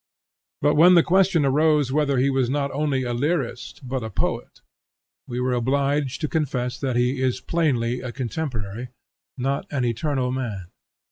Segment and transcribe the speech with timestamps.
[0.63, 4.61] But when the question arose whether he was not only a lyrist but a poet,
[5.27, 8.87] we were obliged to confess that he is plainly a contemporary,
[9.37, 10.71] not an eternal man.